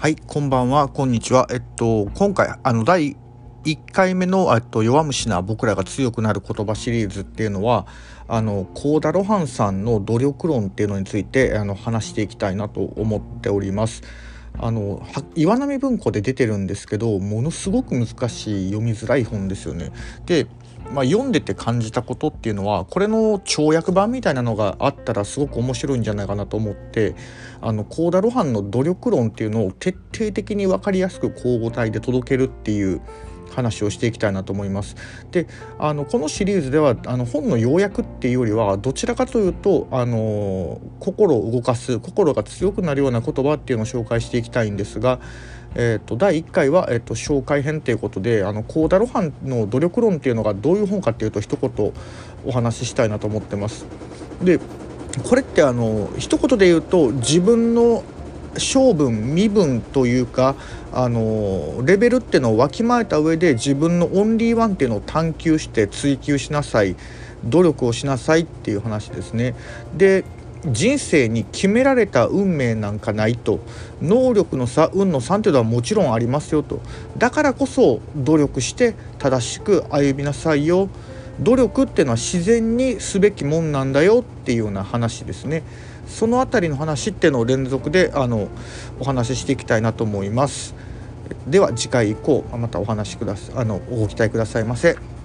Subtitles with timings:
[0.00, 1.46] はい、こんばんは、こんにちは。
[1.52, 3.18] えっと、今回、あの、第
[3.66, 7.86] 1回目の、えっと、弱虫な僕らが強くなる言葉シリーズっていうのは、
[8.26, 14.02] あの、コーダ・ロハンさんの努力論っていうのについて、あの、話していきたいなと思っております。
[14.58, 15.02] あの
[15.34, 19.90] 岩波文庫で出てるんですけどものすごく難しい読みづらい本ですよね。
[20.26, 20.46] で
[20.92, 27.14] まあ、読んでて感じたことっていうのはこれの跳躍版みたいなのがあったらすごく面白いんじゃないかなと思って
[27.60, 33.02] あの高田露伴の努力論っていうのを徹底的に分かりやすく交互体で届けるっていう
[33.50, 34.96] 話をしていきたいなと思います。
[35.30, 35.46] で
[35.78, 45.20] あのこのシリーズではあの本の要約っていうよりはどちらかというとあの心を動かす心が強くなるような言葉っていうのを紹介していきたいんですが、
[45.74, 51.92] えーと、第1回は、えーと、紹介編ということであのコーダ・ロハンの努力論っていうのがどういう本かっていうと一言
[52.44, 53.86] お話ししたいなと思ってます。
[54.42, 54.58] で
[55.28, 58.04] これってあの一言で言うと自分の
[58.60, 60.54] 性分身分というか
[60.92, 66.96] あのレベルっていうのをわきまえた上で自分のオンリーワンっていうのを探求して追求しなさい
[67.44, 69.54] 努力をしなさいっていう話ですね。
[69.96, 70.24] で
[70.66, 73.60] 人生に決められた運命なんかないと
[74.02, 76.80] 能力の差運の差っていうのはもちろんありますよと
[77.16, 80.90] だからこそ努力して正しく歩みなさいよ
[81.40, 85.62] 努力っていうのは自然にすべきもんなんだよっていうような話ですね。
[86.06, 88.48] その辺りの話っていうのを連続であの
[88.98, 90.74] お話ししていきたいなと思います。
[91.46, 95.19] では次回以降またお話しくださいあのご期待くださいませ。